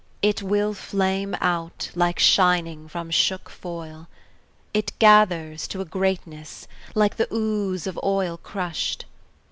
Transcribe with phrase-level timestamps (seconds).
[0.23, 4.07] It will flame out, like shining from shook foil;
[4.73, 9.05] It gathers to a greatness, like the ooze of oil Crushed.